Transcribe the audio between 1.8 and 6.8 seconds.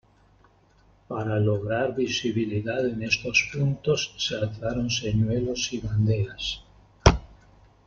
visibilidad en estos puntos, se alzaron señuelos y banderas.